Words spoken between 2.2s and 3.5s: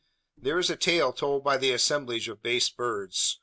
of base birds.